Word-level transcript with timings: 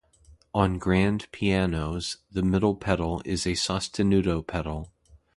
On 0.55 0.79
grand 0.79 1.27
pianos, 1.31 2.17
the 2.31 2.41
middle 2.41 2.75
pedal 2.75 3.21
is 3.23 3.45
a 3.45 3.51
sostenuto 3.53 4.41
pedal. 4.41 4.91